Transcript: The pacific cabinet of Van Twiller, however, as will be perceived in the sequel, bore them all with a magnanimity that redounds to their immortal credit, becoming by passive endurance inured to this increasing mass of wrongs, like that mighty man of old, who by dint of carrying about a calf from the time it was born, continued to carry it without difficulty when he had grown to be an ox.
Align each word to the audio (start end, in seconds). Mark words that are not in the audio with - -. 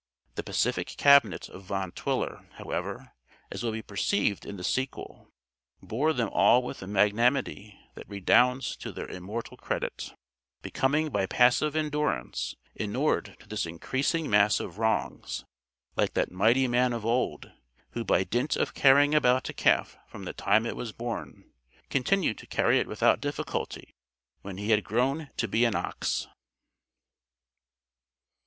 The 0.33 0.41
pacific 0.41 0.87
cabinet 0.97 1.47
of 1.47 1.65
Van 1.65 1.91
Twiller, 1.91 2.47
however, 2.53 3.11
as 3.51 3.61
will 3.61 3.71
be 3.71 3.83
perceived 3.83 4.47
in 4.47 4.57
the 4.57 4.63
sequel, 4.63 5.27
bore 5.79 6.11
them 6.11 6.29
all 6.33 6.63
with 6.63 6.81
a 6.81 6.87
magnanimity 6.87 7.79
that 7.93 8.09
redounds 8.09 8.75
to 8.77 8.91
their 8.91 9.07
immortal 9.07 9.57
credit, 9.57 10.15
becoming 10.63 11.11
by 11.11 11.27
passive 11.27 11.75
endurance 11.75 12.55
inured 12.73 13.35
to 13.41 13.47
this 13.47 13.67
increasing 13.67 14.27
mass 14.27 14.59
of 14.59 14.79
wrongs, 14.79 15.45
like 15.95 16.15
that 16.15 16.31
mighty 16.31 16.67
man 16.67 16.93
of 16.93 17.05
old, 17.05 17.51
who 17.91 18.03
by 18.03 18.23
dint 18.23 18.55
of 18.55 18.73
carrying 18.73 19.13
about 19.13 19.49
a 19.49 19.53
calf 19.53 19.99
from 20.07 20.23
the 20.23 20.33
time 20.33 20.65
it 20.65 20.75
was 20.75 20.91
born, 20.91 21.47
continued 21.91 22.39
to 22.39 22.47
carry 22.47 22.79
it 22.79 22.87
without 22.87 23.21
difficulty 23.21 23.93
when 24.41 24.57
he 24.57 24.71
had 24.71 24.83
grown 24.83 25.29
to 25.37 25.47
be 25.47 25.63
an 25.63 25.75
ox. 25.75 26.27